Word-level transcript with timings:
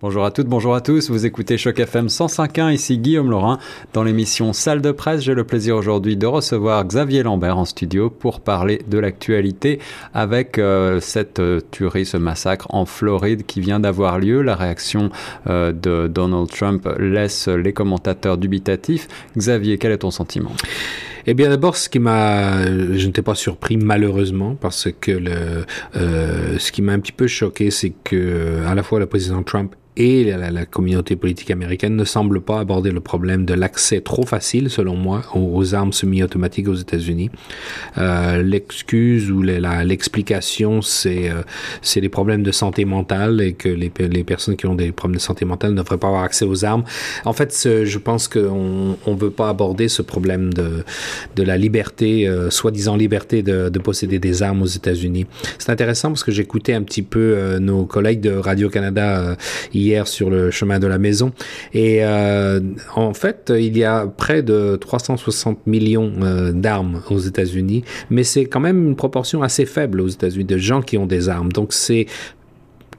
Bonjour 0.00 0.24
à 0.24 0.30
toutes, 0.30 0.46
bonjour 0.46 0.76
à 0.76 0.80
tous. 0.80 1.10
Vous 1.10 1.26
écoutez 1.26 1.58
Choc 1.58 1.80
FM 1.80 2.06
105.1. 2.06 2.72
Ici 2.72 2.98
Guillaume 2.98 3.32
Laurin. 3.32 3.58
Dans 3.94 4.04
l'émission 4.04 4.52
Salle 4.52 4.80
de 4.80 4.92
presse, 4.92 5.22
j'ai 5.22 5.34
le 5.34 5.42
plaisir 5.42 5.74
aujourd'hui 5.74 6.16
de 6.16 6.24
recevoir 6.24 6.84
Xavier 6.84 7.24
Lambert 7.24 7.58
en 7.58 7.64
studio 7.64 8.08
pour 8.08 8.38
parler 8.38 8.80
de 8.86 8.96
l'actualité 8.96 9.80
avec 10.14 10.58
euh, 10.58 11.00
cette 11.00 11.40
euh, 11.40 11.60
tuerie, 11.72 12.06
ce 12.06 12.16
massacre 12.16 12.72
en 12.72 12.86
Floride 12.86 13.44
qui 13.44 13.60
vient 13.60 13.80
d'avoir 13.80 14.20
lieu. 14.20 14.40
La 14.42 14.54
réaction 14.54 15.10
euh, 15.48 15.72
de 15.72 16.06
Donald 16.06 16.48
Trump 16.48 16.88
laisse 17.00 17.48
les 17.48 17.72
commentateurs 17.72 18.38
dubitatifs. 18.38 19.08
Xavier, 19.36 19.78
quel 19.78 19.90
est 19.90 19.98
ton 19.98 20.12
sentiment? 20.12 20.52
Eh 21.26 21.34
bien, 21.34 21.48
d'abord, 21.48 21.76
ce 21.76 21.88
qui 21.88 21.98
m'a, 21.98 22.64
je 22.66 23.04
n'étais 23.04 23.22
pas 23.22 23.34
surpris 23.34 23.76
malheureusement 23.76 24.54
parce 24.54 24.88
que 25.00 25.20
ce 25.94 26.72
qui 26.72 26.82
m'a 26.82 26.92
un 26.92 27.00
petit 27.00 27.12
peu 27.12 27.26
choqué, 27.26 27.72
c'est 27.72 27.92
que 28.04 28.64
à 28.64 28.76
la 28.76 28.82
fois 28.84 29.00
le 29.00 29.06
président 29.06 29.42
Trump 29.42 29.74
et 29.98 30.24
la, 30.24 30.64
communauté 30.64 31.16
politique 31.16 31.50
américaine 31.50 31.96
ne 31.96 32.04
semble 32.04 32.40
pas 32.40 32.60
aborder 32.60 32.92
le 32.92 33.00
problème 33.00 33.44
de 33.44 33.54
l'accès 33.54 34.00
trop 34.00 34.24
facile, 34.24 34.70
selon 34.70 34.94
moi, 34.94 35.22
aux, 35.34 35.74
armes 35.74 35.92
semi-automatiques 35.92 36.68
aux 36.68 36.74
États-Unis. 36.74 37.30
Euh, 37.98 38.40
L'excuse 38.42 39.30
ou 39.30 39.42
l'explication, 39.42 40.82
c'est 40.82 41.30
euh, 41.30 41.42
les 41.96 42.08
problèmes 42.08 42.44
de 42.44 42.52
santé 42.52 42.84
mentale 42.84 43.40
et 43.40 43.54
que 43.54 43.68
les, 43.68 43.90
les 43.98 44.24
personnes 44.24 44.56
qui 44.56 44.66
ont 44.66 44.76
des 44.76 44.92
problèmes 44.92 45.16
de 45.16 45.20
santé 45.20 45.44
mentale 45.44 45.72
ne 45.72 45.78
devraient 45.78 45.98
pas 45.98 46.06
avoir 46.06 46.22
accès 46.22 46.44
aux 46.44 46.64
armes. 46.64 46.84
En 47.24 47.32
fait, 47.32 47.68
je 47.84 47.98
pense 47.98 48.28
qu'on 48.28 48.96
on 49.04 49.14
veut 49.14 49.30
pas 49.30 49.48
aborder 49.48 49.88
ce 49.88 50.02
problème 50.02 50.54
de 50.54 50.84
de 51.34 51.42
la 51.42 51.56
liberté, 51.56 52.28
euh, 52.28 52.50
soi-disant 52.50 52.96
liberté 52.96 53.42
de, 53.42 53.68
de, 53.68 53.78
posséder 53.78 54.18
des 54.18 54.42
armes 54.42 54.62
aux 54.62 54.66
États-Unis. 54.66 55.26
C'est 55.58 55.70
intéressant 55.70 56.08
parce 56.08 56.24
que 56.24 56.32
j'écoutais 56.32 56.74
un 56.74 56.82
petit 56.82 57.02
peu 57.02 57.34
euh, 57.36 57.58
nos 57.58 57.84
collègues 57.84 58.20
de 58.20 58.32
Radio 58.32 58.68
Canada 58.68 59.36
hier 59.72 59.87
sur 60.04 60.30
le 60.30 60.50
chemin 60.50 60.78
de 60.78 60.86
la 60.86 60.98
maison. 60.98 61.32
Et 61.72 62.04
euh, 62.04 62.60
en 62.94 63.14
fait, 63.14 63.52
il 63.56 63.76
y 63.76 63.84
a 63.84 64.06
près 64.06 64.42
de 64.42 64.76
360 64.76 65.66
millions 65.66 66.12
euh, 66.22 66.52
d'armes 66.52 67.02
aux 67.10 67.18
États-Unis, 67.18 67.84
mais 68.10 68.24
c'est 68.24 68.46
quand 68.46 68.60
même 68.60 68.88
une 68.88 68.96
proportion 68.96 69.42
assez 69.42 69.66
faible 69.66 70.00
aux 70.00 70.08
États-Unis 70.08 70.44
de 70.44 70.58
gens 70.58 70.82
qui 70.82 70.98
ont 70.98 71.06
des 71.06 71.28
armes. 71.28 71.52
Donc 71.52 71.72
c'est 71.72 72.06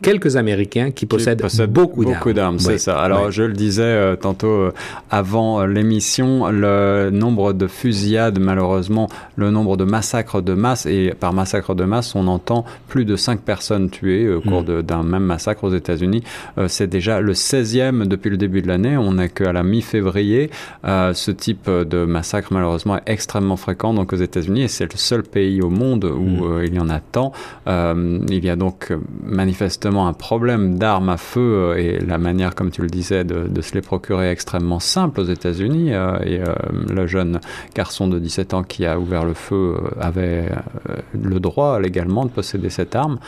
quelques 0.01 0.35
Américains 0.35 0.91
qui 0.91 1.05
possèdent, 1.05 1.43
beaucoup, 1.69 2.03
beaucoup 2.03 2.33
d'armes. 2.33 2.59
c'est 2.59 2.77
ça. 2.77 2.99
Alors 2.99 3.31
je 3.31 3.43
le 3.43 3.53
disais 3.53 3.83
euh, 3.83 4.15
tantôt 4.15 4.47
euh, 4.47 4.73
avant 5.09 5.61
euh, 5.61 5.67
l'émission, 5.67 6.49
le 6.49 7.09
nombre 7.11 7.53
de 7.53 7.67
fusillades, 7.67 8.39
malheureusement, 8.39 9.09
le 9.35 9.51
nombre 9.51 9.77
de 9.77 9.83
massacres 9.83 10.41
de 10.41 10.53
masse, 10.53 10.85
et 10.85 11.13
par 11.19 11.33
massacre 11.33 11.75
de 11.75 11.83
masse, 11.83 12.15
on 12.15 12.27
entend 12.27 12.65
plus 12.87 13.05
de 13.05 13.15
5 13.15 13.41
personnes 13.41 13.89
tuées 13.89 14.29
au 14.29 14.41
cours 14.41 14.63
mm. 14.63 14.81
d'un 14.83 15.03
même 15.03 15.23
massacre 15.23 15.63
aux 15.63 15.73
États-Unis. 15.73 16.23
c'est 16.67 16.87
déjà 16.87 17.21
le 17.21 17.33
16e 17.33 18.05
depuis 18.05 18.29
le 18.29 18.37
début 18.37 18.61
de 18.61 18.67
l'année. 18.67 18.97
On 18.97 19.13
n'est 19.13 19.29
qu'à 19.29 19.53
la 19.53 19.63
mi-février. 19.63 20.49
ce 20.83 21.31
type 21.31 21.69
de 21.69 22.05
massacre, 22.05 22.49
malheureusement, 22.51 22.97
est 22.97 23.03
extrêmement 23.07 23.57
fréquent 23.57 23.93
donc 23.93 24.13
aux 24.13 24.17
États-Unis, 24.17 24.63
et 24.63 24.67
c'est 24.67 24.91
le 24.91 24.97
seul 24.97 25.23
pays 25.23 25.61
au 25.61 25.69
monde 25.69 26.05
où 26.05 26.45
mm. 26.45 26.63
il 26.65 26.73
y 26.73 26.79
en 26.79 26.89
a 26.89 26.99
tant. 26.99 27.31
il 27.67 28.45
y 28.45 28.49
a 28.49 28.55
donc 28.55 28.93
manifestement 29.23 29.88
un 29.97 30.13
problème 30.13 30.77
d'armes 30.77 31.09
à 31.09 31.17
feu 31.17 31.39
euh, 31.39 31.75
et 31.75 31.99
la 31.99 32.17
manière, 32.17 32.55
comme 32.55 32.71
tu 32.71 32.81
le 32.81 32.89
disais, 32.89 33.23
de, 33.23 33.61
se 33.61 33.73
les 33.73 33.81
procurer 33.81 34.29
extrêmement 34.31 34.79
simple 34.79 35.21
aux 35.21 35.25
États-Unis. 35.25 35.93
Euh, 35.93 36.17
et 36.23 36.39
euh, 36.39 36.53
le 36.89 37.07
jeune 37.07 37.39
garçon 37.75 38.07
de 38.07 38.19
17 38.19 38.53
ans 38.53 38.63
qui 38.63 38.85
a 38.85 38.99
ouvert 38.99 39.25
le 39.25 39.33
feu 39.33 39.75
avait 39.99 40.49
le 41.13 41.39
droit 41.39 41.79
légalement 41.79 42.25
de 42.25 42.29
posséder 42.29 42.69
cette 42.69 42.95
arme 42.95 43.19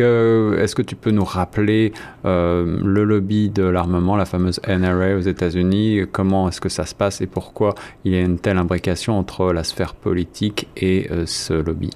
est-ce 0.00 0.74
que 0.74 0.82
tu 0.82 0.96
peux 0.96 1.10
nous 1.10 1.24
rappeler 1.24 1.92
euh, 2.24 2.78
le 2.82 3.04
lobby 3.04 3.50
de 3.50 3.64
l'armement, 3.64 4.16
la 4.16 4.24
fameuse 4.24 4.60
NRA 4.66 5.16
aux 5.16 5.20
États-Unis? 5.20 6.02
Comment 6.10 6.48
est-ce 6.48 6.60
que 6.60 6.68
ça 6.68 6.86
se 6.86 6.94
passe 6.94 7.20
et 7.20 7.26
pourquoi 7.26 7.74
il 8.04 8.12
y 8.12 8.16
a 8.16 8.20
une 8.20 8.38
telle 8.38 8.58
imbrication 8.58 9.18
entre 9.18 9.52
la 9.52 9.64
sphère 9.64 9.94
politique 9.94 10.68
et 10.76 11.08
euh, 11.10 11.24
ce 11.26 11.54
lobby? 11.54 11.90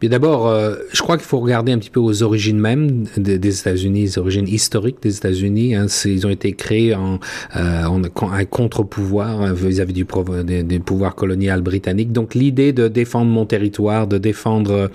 Bien 0.00 0.10
d'abord, 0.10 0.48
euh, 0.48 0.76
je 0.92 1.02
crois 1.02 1.16
qu'il 1.16 1.26
faut 1.26 1.40
regarder 1.40 1.72
un 1.72 1.78
petit 1.78 1.90
peu 1.90 2.00
aux 2.00 2.22
origines 2.22 2.58
même 2.58 3.04
des, 3.16 3.60
États-Unis, 3.60 4.02
les 4.02 4.18
origines 4.18 4.48
historiques 4.48 5.02
des 5.02 5.16
États-Unis. 5.16 5.74
Hein. 5.74 5.86
ils 6.04 6.26
ont 6.26 6.30
été 6.30 6.52
créés 6.52 6.94
en, 6.94 7.18
un 7.54 8.44
contre-pouvoir 8.44 9.54
vis-à-vis 9.54 9.92
du, 9.92 10.06
des, 10.44 10.78
pouvoirs 10.80 11.14
colonial 11.14 11.62
britannique. 11.62 12.12
Donc 12.12 12.34
l'idée 12.34 12.72
de 12.72 12.88
défendre 12.88 13.30
mon 13.30 13.46
territoire, 13.46 14.06
de 14.06 14.18
défendre 14.18 14.90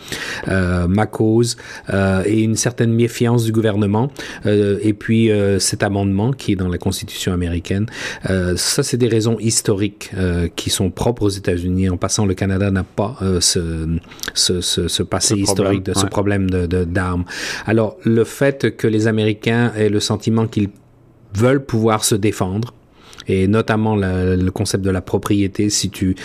ma 0.48 1.06
cause 1.06 1.58
une 2.42 2.56
certaine 2.56 2.94
méfiance 2.94 3.44
du 3.44 3.52
gouvernement. 3.52 4.12
Euh, 4.46 4.80
et 4.82 4.94
puis 4.94 5.32
euh, 5.32 5.60
cet 5.60 5.84
amendement 5.84 6.32
qui 6.32 6.54
est 6.54 6.56
dans 6.56 6.68
la 6.68 6.78
Constitution 6.78 7.34
américaine, 7.34 7.88
euh, 8.30 8.56
ça 8.58 8.84
c'est 8.84 8.98
des 8.98 9.08
raisons 9.08 9.38
historiques 9.40 10.12
qui 10.56 10.70
sont 10.70 10.90
propres 10.90 11.24
aux 11.24 11.30
États-Unis. 11.30 11.90
En 11.90 11.98
passant, 11.98 12.26
le 12.26 12.34
Canada 12.34 12.72
n'a 12.72 12.84
pas 12.84 13.18
ce, 13.40 13.88
ce, 14.34 14.62
ce, 14.62 15.04
passé 15.04 15.36
historique 15.36 15.84
de 15.84 15.94
ce 15.94 16.06
problème 16.06 16.50
de 16.50 16.84
d'armes. 16.84 17.26
Alors 17.66 17.98
le 18.04 18.24
fait 18.24 18.76
que 18.76 18.88
les 18.88 19.08
Américains 19.08 19.72
aient 19.76 19.90
le 19.90 20.00
sentiment 20.00 20.48
qu'ils 20.48 20.70
veulent 21.34 21.64
pouvoir 21.64 22.04
se 22.04 22.16
défendre, 22.16 22.74
et 23.28 23.48
notamment 23.48 23.96
le 23.96 24.50
concept 24.50 24.84
de 24.84 24.90
la 24.90 25.02
propriété. 25.02 25.70
Si 25.70 25.90
tu 25.90 26.16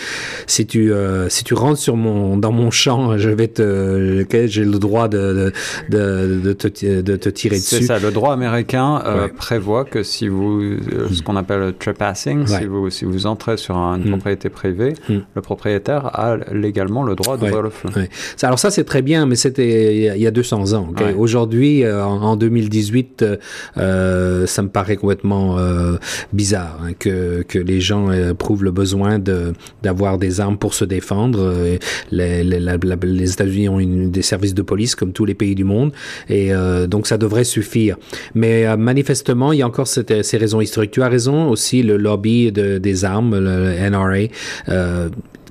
si 0.47 0.65
tu 0.65 0.91
euh, 0.91 1.29
si 1.29 1.43
tu 1.43 1.53
rentres 1.53 1.79
sur 1.79 1.95
mon 1.95 2.37
dans 2.37 2.51
mon 2.51 2.71
champ, 2.71 3.17
je 3.17 3.29
vais 3.29 3.47
te 3.47 4.25
j'ai 4.47 4.65
le 4.65 4.79
droit 4.79 5.07
de 5.07 5.51
de, 5.89 6.41
de, 6.43 6.53
te, 6.53 7.01
de 7.01 7.15
te 7.15 7.29
tirer 7.29 7.55
dessus. 7.55 7.75
C'est 7.77 7.83
ça. 7.83 7.99
Le 7.99 8.11
droit 8.11 8.33
américain 8.33 9.01
euh, 9.05 9.27
prévoit 9.27 9.85
que 9.85 10.03
si 10.03 10.27
vous 10.27 10.61
euh, 10.61 11.07
ce 11.11 11.21
qu'on 11.21 11.35
appelle 11.35 11.73
trespassing, 11.77 12.45
si 12.47 12.65
vous 12.65 12.89
si 12.89 13.05
vous 13.05 13.25
entrez 13.25 13.57
sur 13.57 13.75
une 13.75 14.05
mm. 14.05 14.09
propriété 14.11 14.49
privée, 14.49 14.93
mm. 15.09 15.17
le 15.35 15.41
propriétaire 15.41 16.07
a 16.19 16.37
légalement 16.51 17.03
le 17.03 17.15
droit 17.15 17.37
d'ouvrir 17.37 17.61
le 17.61 17.69
feu. 17.69 17.89
Alors 18.41 18.59
ça 18.59 18.71
c'est 18.71 18.83
très 18.83 19.01
bien, 19.01 19.25
mais 19.25 19.35
c'était 19.35 20.15
il 20.15 20.21
y 20.21 20.27
a 20.27 20.31
200 20.31 20.73
ans. 20.73 20.87
Aujourd'hui, 21.17 21.87
en, 21.87 22.35
2018, 22.35 23.25
euh, 23.77 24.47
ça 24.47 24.61
me 24.61 24.69
paraît 24.69 24.95
complètement 24.95 25.57
bizarre. 26.31 26.79
Hein 26.83 26.92
que, 26.93 27.43
les 27.53 27.81
gens 27.81 28.09
euh, 28.09 28.33
le 28.59 28.71
besoin 28.71 29.19
d'avoir 29.81 30.17
des 30.17 30.39
armes 30.39 30.57
pour 30.57 30.73
se 30.73 30.85
défendre. 30.85 31.39
Euh, 31.41 31.77
les, 32.11 33.31
États-Unis 33.31 33.69
ont 33.69 33.79
des 33.79 34.21
services 34.21 34.53
de 34.53 34.61
police 34.61 34.95
comme 34.95 35.13
tous 35.13 35.25
les 35.25 35.33
pays 35.33 35.55
du 35.55 35.63
monde 35.63 35.91
et 36.29 36.53
euh, 36.53 36.87
donc 36.87 37.07
ça 37.07 37.17
devrait 37.17 37.43
suffire. 37.43 37.97
Mais 38.35 38.75
manifestement, 38.77 39.51
il 39.51 39.59
y 39.59 39.61
a 39.61 39.67
encore 39.67 39.87
ces 39.87 40.37
raisons 40.37 40.61
historiques. 40.61 40.91
Tu 40.91 41.01
as 41.01 41.09
raison 41.09 41.49
aussi, 41.49 41.83
le 41.83 41.97
lobby 41.97 42.51
de, 42.51 42.77
des 42.77 43.05
armes, 43.05 43.37
le 43.37 43.89
NRA. 43.89 44.27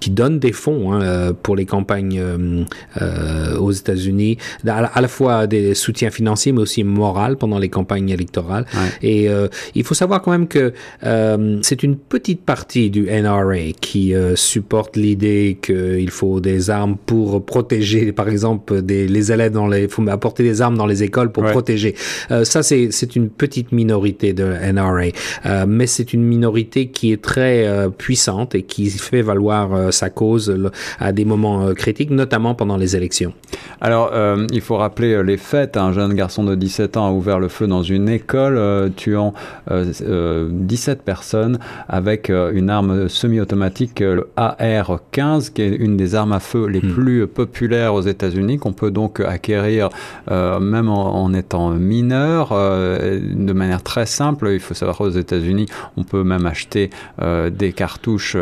Qui 0.02 0.10
donne 0.10 0.40
des 0.40 0.50
fonds 0.50 0.92
hein, 0.92 1.00
euh, 1.02 1.32
pour 1.32 1.54
les 1.54 1.64
campagnes 1.64 2.18
euh, 2.18 2.64
euh 3.00 3.56
aux 3.58 3.70
États-Unis, 3.70 4.38
à, 4.66 5.00
la 5.00 5.08
fois 5.08 5.46
des 5.46 5.74
soutiens 5.74 6.10
financiers 6.10 6.50
mais 6.52 6.62
aussi 6.62 6.82
moral 6.82 7.36
pendant 7.36 7.60
les 7.60 7.68
campagnes 7.68 8.08
électorales. 8.08 8.66
Et 9.02 9.28
euh, 9.28 9.46
il 9.76 9.84
faut 9.84 9.94
savoir 9.94 10.20
quand 10.22 10.32
même 10.32 10.48
que 10.48 10.72
euh, 11.04 11.58
c'est 11.62 11.84
une 11.84 11.96
petite 11.96 12.42
partie 12.42 12.90
du 12.90 13.02
NRA 13.04 13.72
qui 13.80 14.14
supporte 14.34 14.96
l'idée 14.96 15.58
qu'il 15.62 16.10
faut 16.10 16.40
des 16.40 16.70
armes 16.70 16.96
pour 16.96 17.44
protéger, 17.44 18.12
par 18.12 18.28
exemple, 18.28 18.82
des, 18.82 19.06
les 19.06 19.30
élèves 19.30 19.52
dans 19.52 19.68
les, 19.68 19.86
faut 19.86 20.06
apporter 20.08 20.42
des 20.42 20.62
armes 20.62 20.76
dans 20.76 20.86
les 20.86 21.04
écoles 21.04 21.30
pour 21.30 21.44
protéger. 21.44 21.94
ça, 22.42 22.62
c'est 22.62 22.88
c'est 22.90 23.14
une 23.14 23.28
petite 23.28 23.70
minorité 23.70 24.32
de 24.32 24.46
NRA, 24.72 25.66
mais 25.66 25.86
c'est 25.86 26.12
une 26.12 26.24
minorité 26.24 26.88
qui 26.88 27.12
est 27.12 27.22
très 27.22 27.88
puissante 27.96 28.54
et 28.54 28.62
qui 28.62 28.90
fait 28.90 29.22
valoir 29.22 29.91
sa 29.92 30.10
cause 30.10 30.54
à 30.98 31.12
des 31.12 31.24
moments 31.24 31.62
euh, 31.62 31.74
critiques, 31.74 32.10
notamment 32.10 32.54
pendant 32.54 32.76
les 32.76 32.96
élections. 32.96 33.32
Alors, 33.80 34.10
euh, 34.12 34.46
il 34.52 34.60
faut 34.60 34.76
rappeler 34.76 35.12
euh, 35.12 35.22
les 35.22 35.36
faits. 35.36 35.76
Un 35.76 35.92
jeune 35.92 36.14
garçon 36.14 36.44
de 36.44 36.54
17 36.54 36.96
ans 36.96 37.06
a 37.06 37.10
ouvert 37.10 37.38
le 37.38 37.48
feu 37.48 37.66
dans 37.66 37.82
une 37.82 38.08
école, 38.08 38.92
tuant 38.96 39.34
17 39.70 41.02
personnes 41.02 41.58
avec 41.88 42.28
une 42.30 42.70
arme 42.70 43.08
semi-automatique, 43.08 44.00
le 44.00 44.28
AR-15, 44.36 45.52
qui 45.52 45.62
est 45.62 45.74
une 45.74 45.96
des 45.96 46.14
armes 46.14 46.32
à 46.32 46.40
feu 46.40 46.66
les 46.66 46.80
hmm. 46.80 46.92
plus 46.92 47.26
populaires 47.26 47.94
aux 47.94 48.02
États-Unis, 48.02 48.58
qu'on 48.58 48.72
peut 48.72 48.90
donc 48.90 49.20
acquérir 49.20 49.88
même 50.28 50.88
en, 50.88 51.32
étant 51.32 51.70
mineur, 51.70 52.50
de 52.50 53.52
manière 53.52 53.82
très 53.82 54.06
simple. 54.06 54.50
Il 54.52 54.60
faut 54.60 54.74
savoir 54.74 55.00
aux 55.00 55.10
États-Unis, 55.10 55.66
on 55.96 56.04
peut 56.04 56.24
même 56.24 56.46
acheter 56.46 56.90
des 57.20 57.72
cartouches 57.72 58.36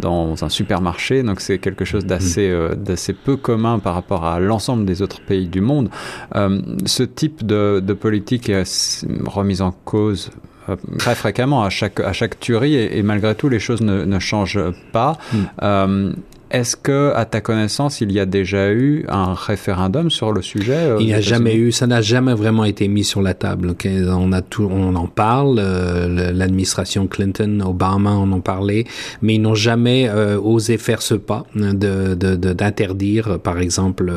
dans 0.00 0.44
un 0.44 0.48
supermarché 0.48 0.81
marché, 0.82 1.22
donc 1.22 1.40
c'est 1.40 1.58
quelque 1.58 1.84
chose 1.84 2.04
d'assez 2.04 2.48
mm. 2.48 2.52
euh, 2.52 2.74
d'assez 2.74 3.12
peu 3.12 3.36
commun 3.36 3.78
par 3.78 3.94
rapport 3.94 4.24
à 4.24 4.40
l'ensemble 4.40 4.84
des 4.84 5.02
autres 5.02 5.20
pays 5.20 5.48
du 5.48 5.60
monde. 5.60 5.88
Euh, 6.34 6.60
ce 6.84 7.02
type 7.02 7.46
de, 7.46 7.80
politique 7.92 8.48
est 8.48 9.04
remise 9.26 9.62
en 9.62 9.72
cause 9.72 10.30
euh, 10.68 10.76
très 10.98 11.14
fréquemment 11.14 11.62
à 11.62 11.70
chaque, 11.70 12.00
à 12.00 12.12
chaque 12.12 12.40
tuerie 12.40 12.74
et, 12.74 13.02
malgré 13.02 13.34
tout 13.34 13.48
les 13.48 13.58
choses 13.58 13.80
ne, 13.80 14.18
changent 14.18 14.72
pas. 14.92 15.18
Mm. 15.32 16.12
Est-ce 16.52 16.76
que, 16.76 17.14
à 17.14 17.24
ta 17.24 17.40
connaissance, 17.40 18.02
il 18.02 18.12
y 18.12 18.20
a 18.20 18.26
déjà 18.26 18.70
eu 18.72 19.06
un 19.08 19.32
référendum 19.32 20.10
sur 20.10 20.32
le 20.32 20.42
sujet 20.42 20.76
euh, 20.76 20.98
Il 21.00 21.06
n'y 21.06 21.14
a 21.14 21.20
jamais 21.22 21.56
eu, 21.56 21.72
ça 21.72 21.86
n'a 21.86 22.02
jamais 22.02 22.34
vraiment 22.34 22.64
été 22.64 22.88
mis 22.88 23.04
sur 23.04 23.22
la 23.22 23.32
table. 23.32 23.74
On 23.86 24.32
a 24.32 24.42
tout, 24.42 24.68
on 24.70 24.94
en 24.94 25.06
parle. 25.06 25.58
Euh, 25.58 26.30
l'administration 26.30 27.06
Clinton, 27.06 27.62
Obama 27.64 28.10
en 28.10 28.30
ont 28.32 28.42
parlé, 28.42 28.86
mais 29.22 29.36
ils 29.36 29.40
n'ont 29.40 29.54
jamais 29.54 30.10
euh, 30.10 30.38
osé 30.38 30.76
faire 30.76 31.00
ce 31.00 31.14
pas 31.14 31.46
de 31.54 32.12
d'interdire, 32.14 33.38
par 33.38 33.58
exemple, 33.58 34.12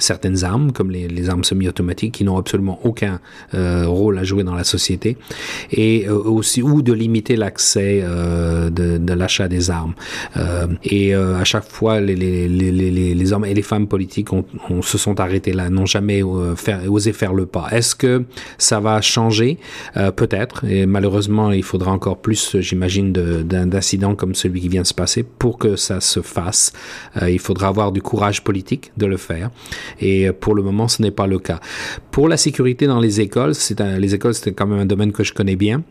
certaines 0.00 0.42
armes 0.42 0.72
comme 0.72 0.90
les, 0.90 1.06
les 1.06 1.30
armes 1.30 1.44
semi-automatiques 1.44 2.14
qui 2.14 2.24
n'ont 2.24 2.36
absolument 2.36 2.80
aucun 2.82 3.20
rôle 3.52 4.18
à 4.18 4.24
jouer 4.24 4.42
dans 4.42 4.54
la 4.54 4.64
société, 4.64 5.16
et 5.70 6.08
aussi 6.08 6.62
ou 6.62 6.82
de 6.82 6.92
limiter 6.92 7.36
l'accès 7.36 8.02
de, 8.02 8.98
de 8.98 9.12
l'achat 9.12 9.48
des 9.48 9.70
armes. 9.70 9.94
et 10.84 11.14
à 11.14 11.44
chaque 11.44 11.64
fois, 11.64 11.75
les, 11.82 12.16
les, 12.16 12.48
les, 12.48 13.14
les, 13.14 13.32
hommes 13.32 13.44
et 13.44 13.54
les 13.54 13.62
femmes 13.62 13.86
politiques 13.86 14.32
ont, 14.32 14.44
se 14.82 14.98
sont 14.98 15.20
arrêtés 15.20 15.52
là, 15.52 15.68
n'ont 15.70 15.86
jamais 15.86 16.22
euh, 16.22 16.54
osé 16.88 17.12
faire 17.12 17.34
le 17.34 17.46
pas. 17.46 17.68
Est-ce 17.72 17.94
que 17.94 18.24
ça 18.58 18.80
va 18.80 19.00
changer? 19.00 19.58
Euh, 19.96 20.10
Peut-être. 20.10 20.64
Et 20.64 20.86
malheureusement, 20.86 21.52
il 21.52 21.62
faudra 21.62 21.92
encore 21.92 22.18
plus, 22.18 22.56
j'imagine, 22.60 23.12
d'incidents 23.12 24.14
comme 24.14 24.34
celui 24.34 24.60
qui 24.60 24.68
vient 24.68 24.82
de 24.82 24.86
se 24.86 24.94
passer 24.94 25.22
pour 25.22 25.58
que 25.58 25.76
ça 25.76 26.00
se 26.00 26.20
fasse. 26.20 26.72
Euh, 27.20 27.30
il 27.30 27.38
faudra 27.38 27.68
avoir 27.68 27.92
du 27.92 28.02
courage 28.02 28.42
politique 28.42 28.92
de 28.96 29.06
le 29.06 29.16
faire. 29.16 29.50
Et 30.00 30.30
pour 30.32 30.54
le 30.54 30.62
moment, 30.62 30.88
ce 30.88 31.02
n'est 31.02 31.10
pas 31.10 31.26
le 31.26 31.38
cas. 31.38 31.60
Pour 32.10 32.28
la 32.28 32.36
sécurité 32.36 32.86
dans 32.86 33.00
les 33.00 33.20
écoles, 33.20 33.54
c'est 33.54 33.80
les 33.80 34.14
écoles, 34.14 34.34
c'est 34.34 34.52
quand 34.52 34.66
même 34.66 34.80
un 34.80 34.86
domaine 34.86 35.12
que 35.12 35.24
je 35.24 35.32
connais 35.32 35.56
bien. 35.56 35.82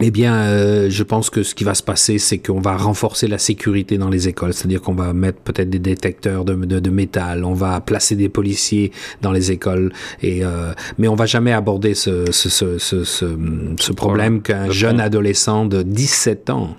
Eh 0.00 0.10
bien, 0.10 0.34
euh, 0.34 0.90
je 0.90 1.02
pense 1.04 1.30
que 1.30 1.44
ce 1.44 1.54
qui 1.54 1.62
va 1.62 1.74
se 1.74 1.82
passer, 1.82 2.18
c'est 2.18 2.38
qu'on 2.38 2.60
va 2.60 2.76
renforcer 2.76 3.28
la 3.28 3.38
sécurité 3.38 3.96
dans 3.96 4.08
les 4.08 4.26
écoles, 4.26 4.52
c'est-à-dire 4.52 4.82
qu'on 4.82 4.94
va 4.94 5.12
mettre 5.12 5.38
peut-être 5.38 5.70
des 5.70 5.78
détecteurs 5.78 6.44
de, 6.44 6.54
de, 6.54 6.80
de, 6.80 6.90
métal, 6.90 7.44
on 7.44 7.54
va 7.54 7.80
placer 7.80 8.16
des 8.16 8.28
policiers 8.28 8.90
dans 9.22 9.30
les 9.30 9.52
écoles, 9.52 9.92
et 10.20 10.44
euh, 10.44 10.72
mais 10.98 11.06
on 11.06 11.14
va 11.14 11.26
jamais 11.26 11.52
aborder 11.52 11.94
ce, 11.94 12.32
ce, 12.32 12.48
ce, 12.48 12.76
ce, 12.78 13.04
ce 13.04 13.92
problème 13.92 14.42
qu'un 14.42 14.68
jeune 14.68 14.98
adolescent 14.98 15.64
de 15.64 15.82
17 15.82 16.50
ans, 16.50 16.76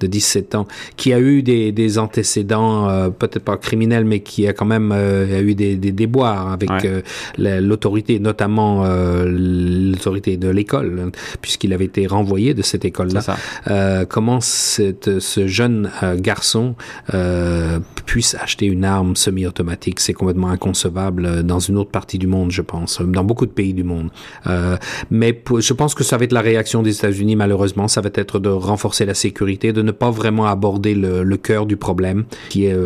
de 0.00 0.06
17 0.06 0.54
ans, 0.54 0.66
qui 0.96 1.12
a 1.12 1.20
eu 1.20 1.42
des, 1.42 1.70
des 1.70 1.98
antécédents, 1.98 2.88
euh, 2.88 3.10
peut-être 3.10 3.44
pas 3.44 3.58
criminels, 3.58 4.06
mais 4.06 4.20
qui 4.20 4.46
a 4.46 4.54
quand 4.54 4.64
même 4.64 4.90
euh, 4.90 5.38
a 5.38 5.42
eu 5.42 5.54
des, 5.54 5.76
des 5.76 5.92
déboires 5.92 6.50
avec 6.50 6.70
l'autorité, 7.36 8.20
notamment 8.20 8.86
l'autorité 9.26 10.38
de 10.38 10.48
l'école, 10.48 11.12
puisqu'il 11.42 11.74
avait 11.74 11.84
été 11.84 12.06
renvoyé 12.06 12.37
de 12.38 12.62
cette 12.62 12.84
école-là. 12.84 13.20
Euh, 13.66 14.04
comment 14.06 14.40
cette, 14.40 15.18
ce 15.18 15.46
jeune 15.46 15.90
euh, 16.02 16.16
garçon 16.16 16.76
euh, 17.14 17.80
puisse 18.06 18.36
acheter 18.40 18.66
une 18.66 18.84
arme 18.84 19.16
semi-automatique, 19.16 20.00
c'est 20.00 20.12
complètement 20.12 20.48
inconcevable 20.48 21.42
dans 21.42 21.58
une 21.58 21.76
autre 21.76 21.90
partie 21.90 22.18
du 22.18 22.26
monde, 22.26 22.50
je 22.50 22.62
pense, 22.62 23.00
dans 23.02 23.24
beaucoup 23.24 23.46
de 23.46 23.50
pays 23.50 23.74
du 23.74 23.84
monde. 23.84 24.10
Mais 25.10 25.42
je 25.58 25.72
pense 25.72 25.94
que 25.94 26.04
ça 26.04 26.16
va 26.16 26.24
être 26.24 26.32
la 26.32 26.40
réaction 26.40 26.82
des 26.82 26.96
États-Unis, 26.96 27.36
malheureusement, 27.36 27.88
ça 27.88 28.00
va 28.00 28.10
être 28.14 28.38
de 28.38 28.48
renforcer 28.48 29.04
la 29.04 29.14
sécurité, 29.14 29.72
de 29.72 29.82
ne 29.82 29.92
pas 29.92 30.10
vraiment 30.10 30.46
aborder 30.46 30.94
le, 30.94 31.22
le 31.22 31.36
cœur 31.36 31.66
du 31.66 31.76
problème, 31.76 32.24
qui 32.48 32.66
est, 32.66 32.76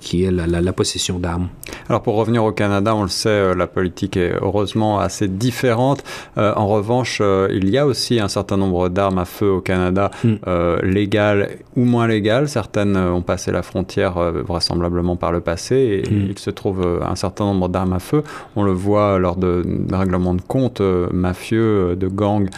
qui 0.00 0.24
est 0.24 0.30
la, 0.30 0.46
la, 0.46 0.60
la 0.60 0.72
possession 0.72 1.18
d'armes. 1.18 1.48
Alors 1.88 2.02
pour 2.02 2.16
revenir 2.16 2.44
au 2.44 2.52
Canada, 2.52 2.94
on 2.94 3.02
le 3.02 3.08
sait, 3.08 3.54
la 3.54 3.66
politique 3.66 4.16
est 4.16 4.34
heureusement 4.40 4.98
assez 4.98 5.28
différente. 5.28 6.02
en 6.36 6.66
revanche, 6.66 7.20
il 7.50 7.68
y 7.68 7.78
a 7.78 7.86
aussi 7.86 8.20
un 8.20 8.28
certain 8.28 8.56
nombre 8.56 8.88
d'armes 8.88 9.01
armes 9.02 9.18
à 9.18 9.24
feu 9.24 9.50
au 9.50 9.60
Canada, 9.60 10.10
mm. 10.24 10.32
euh, 10.46 10.80
légales 10.82 11.58
ou 11.76 11.84
moins 11.84 12.06
légales. 12.06 12.48
Certaines 12.48 12.96
euh, 12.96 13.12
ont 13.12 13.22
passé 13.22 13.52
la 13.52 13.62
frontière 13.62 14.16
euh, 14.18 14.42
vraisemblablement 14.42 15.16
par 15.16 15.32
le 15.32 15.40
passé 15.40 16.02
et 16.04 16.10
mm. 16.10 16.26
il 16.30 16.38
se 16.38 16.50
trouve 16.50 17.00
un 17.02 17.16
certain 17.16 17.44
nombre 17.44 17.68
d'armes 17.68 17.92
à 17.92 17.98
feu. 17.98 18.22
On 18.56 18.62
le 18.62 18.72
voit 18.72 19.18
lors 19.18 19.36
de, 19.36 19.62
règlements 19.92 20.34
de 20.34 20.42
compte 20.42 20.80
mafieux, 21.12 21.96
de 21.96 22.08
gangs. 22.08 22.48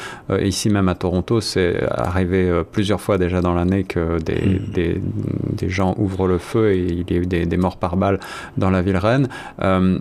ici 0.41 0.71
même 0.71 0.89
à 0.89 0.95
Toronto, 0.95 1.41
c'est 1.41 1.83
arrivé 1.91 2.63
plusieurs 2.71 3.01
fois 3.01 3.19
déjà 3.19 3.41
dans 3.41 3.55
l'année 3.55 3.85
que 3.85 4.19
des, 4.21 4.35
mm. 4.35 4.73
des, 4.73 5.01
des, 5.53 5.69
gens 5.69 5.95
ouvrent 5.99 6.29
le 6.29 6.39
feu 6.39 6.73
et 6.73 6.79
il 6.79 7.11
y 7.11 7.19
a 7.19 7.21
eu 7.21 7.27
des, 7.27 7.47
des 7.47 7.57
morts 7.57 7.79
par 7.79 7.97
balle 7.97 8.21
dans 8.57 8.71
la 8.71 8.83
ville 8.83 8.97
reine. 8.97 9.29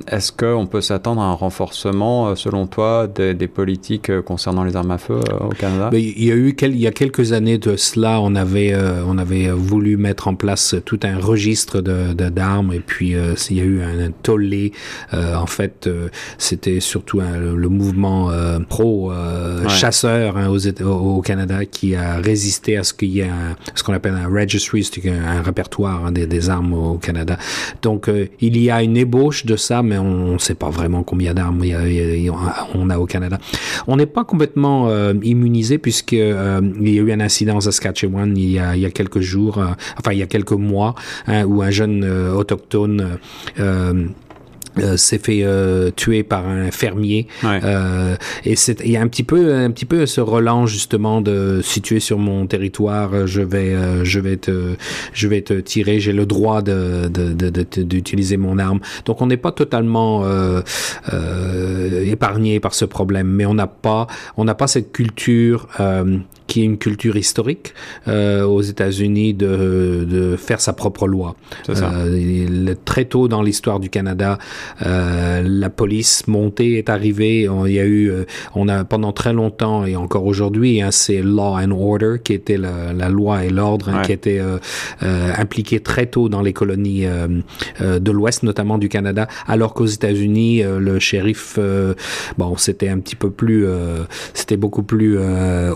Est-ce 0.07 0.31
qu'on 0.31 0.67
peut 0.67 0.81
s'attendre 0.81 1.21
à 1.21 1.25
un 1.25 1.33
renforcement, 1.33 2.35
selon 2.35 2.67
toi, 2.67 3.07
des, 3.07 3.33
des 3.33 3.47
politiques 3.47 4.21
concernant 4.21 4.63
les 4.63 4.75
armes 4.75 4.91
à 4.91 4.97
feu 4.97 5.19
au 5.39 5.49
Canada? 5.49 5.89
Il 5.93 6.23
y 6.23 6.31
a 6.33 6.35
eu 6.35 6.55
il 6.61 6.77
y 6.77 6.87
a 6.87 6.91
quelques 6.91 7.33
années 7.33 7.57
de 7.57 7.75
cela, 7.75 8.19
on 8.19 8.35
avait 8.35 8.73
euh, 8.73 9.03
on 9.07 9.17
avait 9.17 9.49
voulu 9.49 9.97
mettre 9.97 10.27
en 10.27 10.35
place 10.35 10.75
tout 10.85 10.99
un 11.03 11.17
registre 11.17 11.81
de 11.81 12.13
d'armes 12.13 12.73
et 12.73 12.79
puis 12.79 13.15
euh, 13.15 13.35
il 13.49 13.57
y 13.57 13.61
a 13.61 13.63
eu 13.63 13.81
un, 13.81 14.11
tollé. 14.23 14.71
Euh, 15.13 15.35
en 15.35 15.45
fait, 15.45 15.89
c'était 16.37 16.79
surtout 16.79 17.19
le 17.21 17.69
mouvement 17.69 18.31
pro 18.69 19.11
chasseur 19.67 20.37
hein, 20.37 20.49
aux, 20.49 20.83
au 20.83 21.21
Canada 21.21 21.65
qui 21.65 21.95
a 21.95 22.17
résisté 22.17 22.77
à 22.77 22.83
ce 22.83 22.93
qu'il 22.93 23.09
y 23.09 23.19
ait 23.21 23.29
ce 23.75 23.83
qu'on 23.83 23.93
appelle 23.93 24.15
un 24.15 24.27
registry, 24.27 24.83
c'est 24.83 25.07
un, 25.09 25.41
répertoire 25.41 26.05
hein, 26.05 26.11
des, 26.11 26.25
des, 26.25 26.49
armes 26.49 26.73
au 26.73 26.97
Canada. 26.97 27.37
Donc 27.81 28.09
il 28.39 28.57
y 28.57 28.69
a 28.69 28.81
une 28.81 28.97
ébauche 28.97 29.45
de 29.45 29.55
ça, 29.55 29.83
mais 29.83 29.97
on 29.97 30.33
ne 30.33 30.37
sait 30.37 30.55
pas 30.55 30.69
vraiment 30.69 31.03
combien 31.03 31.33
d'armes 31.33 31.63
on 32.73 32.89
a 32.89 32.97
au 32.97 33.05
Canada. 33.05 33.37
On 33.87 33.97
n'est 33.97 34.05
pas 34.05 34.23
complètement 34.23 34.89
immunisé 35.21 35.77
puisque 35.77 36.15
euh, 36.31 36.61
il 36.79 36.89
y 36.89 36.99
a 36.99 37.01
eu 37.01 37.11
un 37.11 37.19
incident 37.19 37.55
en 37.55 37.61
Saskatchewan 37.61 38.37
il 38.37 38.51
y 38.51 38.59
a, 38.59 38.91
quelques 38.91 39.19
jours, 39.19 39.57
euh, 39.57 39.67
enfin 39.97 40.11
il 40.11 40.19
y 40.19 40.23
a 40.23 40.27
quelques 40.27 40.51
mois, 40.51 40.95
hein, 41.27 41.43
où 41.45 41.61
un 41.61 41.71
jeune 41.71 42.03
euh, 42.03 42.33
autochtone 42.33 43.17
euh, 44.79 44.97
s'est 44.97 45.19
fait 45.19 45.41
euh, 45.43 45.91
tuer 45.95 46.23
par 46.23 46.47
un 46.47 46.71
fermier. 46.71 47.27
Euh, 47.43 48.15
et 48.43 48.55
c'est 48.55 48.79
il 48.83 48.91
y 48.91 48.97
a 48.97 49.01
un 49.01 49.07
petit 49.07 49.23
peu 49.23 49.53
un 49.53 49.69
petit 49.69 49.85
peu 49.85 50.05
ce 50.05 50.19
relance 50.19 50.69
justement 50.69 51.21
de 51.21 51.61
situé 51.63 51.99
sur 51.99 52.17
mon 52.17 52.47
territoire 52.47 53.27
je 53.27 53.41
vais 53.41 53.75
je 54.03 54.19
vais 54.19 54.37
te 54.37 54.75
je 55.13 55.27
vais 55.27 55.41
te 55.41 55.53
tirer. 55.53 55.99
J'ai 55.99 56.13
le 56.13 56.25
droit 56.25 56.61
de 56.61 57.07
d'utiliser 57.07 58.35
de, 58.35 58.41
de, 58.41 58.47
mon 58.47 58.57
arme. 58.57 58.79
Donc 59.05 59.21
on 59.21 59.27
n'est 59.27 59.37
pas 59.37 59.51
totalement 59.51 60.25
épargné 62.05 62.59
par 62.59 62.73
ce 62.73 62.85
problème 62.85 63.27
mais 63.27 63.45
on 63.45 63.53
n'a 63.53 63.67
pas 63.67 64.07
on 64.37 64.43
n'a 64.43 64.55
pas 64.55 64.67
cette 64.67 64.91
culture 64.91 65.67
qui 66.53 66.61
est 66.61 66.65
une 66.65 66.77
culture 66.77 67.17
historique 67.17 67.73
aux 68.07 68.61
États-Unis 68.61 69.33
de, 69.33 70.05
de 70.07 70.35
faire 70.35 70.61
sa 70.61 70.73
propre 70.73 71.07
loi. 71.07 71.35
Très 72.85 73.05
tôt 73.05 73.27
dans 73.27 73.41
l'histoire 73.41 73.79
du 73.79 73.89
Canada 73.89 74.37
euh, 74.81 75.41
la 75.43 75.69
police 75.69 76.27
montée 76.27 76.77
est 76.77 76.89
arrivée. 76.89 77.49
On, 77.49 77.65
il 77.65 77.73
y 77.73 77.79
a 77.79 77.85
eu, 77.85 78.09
euh, 78.09 78.25
on 78.55 78.67
a 78.67 78.83
pendant 78.83 79.11
très 79.11 79.33
longtemps 79.33 79.85
et 79.85 79.95
encore 79.95 80.25
aujourd'hui, 80.25 80.81
hein, 80.81 80.91
c'est 80.91 81.21
law 81.21 81.57
and 81.57 81.71
order 81.71 82.17
qui 82.23 82.33
était 82.33 82.57
la, 82.57 82.93
la 82.93 83.09
loi 83.09 83.45
et 83.45 83.49
l'ordre 83.49 83.89
hein, 83.89 84.01
qui 84.03 84.11
était 84.11 84.39
euh, 84.39 84.57
euh, 85.03 85.31
impliqué 85.37 85.79
très 85.79 86.05
tôt 86.05 86.29
dans 86.29 86.41
les 86.41 86.53
colonies 86.53 87.05
de 87.79 88.11
l'Ouest, 88.11 88.43
notamment 88.43 88.77
du 88.77 88.89
Canada, 88.89 89.27
alors 89.47 89.73
qu'aux 89.73 89.85
États-Unis, 89.85 90.63
le 90.63 90.99
shérif, 90.99 91.57
bon, 92.37 92.57
c'était 92.57 92.89
un 92.89 92.99
petit 92.99 93.15
peu 93.15 93.29
plus, 93.29 93.65
c'était 94.33 94.57
beaucoup 94.57 94.83
plus 94.83 95.17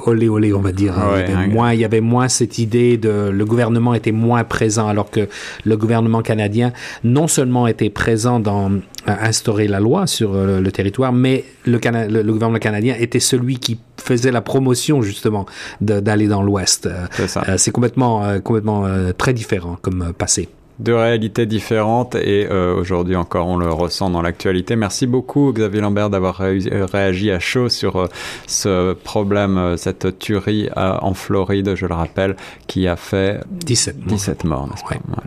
olé 0.06 0.30
olé, 0.30 0.54
on 0.54 0.62
va 0.62 0.67
dire. 0.72 0.98
Hein. 0.98 1.24
il, 1.26 1.32
y 1.32 1.36
avait 1.36 1.48
moins, 1.48 1.74
il 1.74 1.80
y 1.80 1.86
avait 1.86 2.02
moins 2.02 2.28
cette 2.28 2.58
idée 2.58 2.98
de, 2.98 3.30
le 3.30 3.46
gouvernement 3.46 3.94
était 3.94 4.12
moins 4.12 4.44
présent, 4.44 4.88
alors 4.88 5.10
que 5.10 5.28
le 5.66 5.78
gouvernement 5.78 6.22
canadien 6.22 6.74
non 7.04 7.28
seulement 7.28 7.68
était 7.68 7.90
présent 7.90 8.40
dans 8.40 8.72
instaurer 9.08 9.68
la 9.68 9.80
loi 9.80 10.08
sur 10.08 10.36
euh, 10.36 10.60
le 10.60 10.72
territoire, 10.72 11.14
mais 11.14 11.46
le, 11.66 11.80
le, 12.08 12.34
gouvernement 12.34 12.60
canadien 12.60 12.96
était 13.00 13.20
celui 13.20 13.58
qui 13.58 13.80
faisait 13.98 14.32
la 14.32 14.42
promotion 14.42 15.02
justement 15.02 15.46
d'aller 15.82 16.28
dans 16.28 16.44
l'Ouest. 16.44 16.88
Euh, 16.88 17.58
c'est 17.58 17.72
complètement, 17.72 18.24
euh, 18.24 18.40
complètement 18.40 18.86
très 19.18 19.34
différent 19.34 19.78
comme 19.82 20.14
passé 20.18 20.50
deux 20.80 20.96
réalités 20.96 21.46
différentes 21.46 22.16
et 22.16 22.48
aujourd'hui 22.48 23.16
encore 23.16 23.48
on 23.48 23.58
le 23.58 23.70
ressent 23.70 24.10
dans 24.10 24.22
l'actualité. 24.22 24.76
Merci 24.76 25.08
beaucoup 25.08 25.52
Xavier 25.54 25.82
Lambert 25.82 26.10
d'avoir 26.10 26.38
réagi 26.38 27.32
à 27.32 27.40
chaud 27.40 27.70
sur 27.70 28.08
ce 28.46 28.94
problème, 28.94 29.76
cette 29.78 30.20
tuerie 30.20 30.70
en 30.76 31.14
Floride, 31.14 31.76
je 31.76 31.86
le 31.86 31.94
rappelle, 31.94 32.36
qui 32.68 32.88
a 32.88 32.96
fait 32.96 33.42
17 33.52 33.98
morts. 33.98 34.08
17 34.08 34.44
morts, 34.44 34.68
n'est-ce 34.68 34.84
pas? 34.84 35.24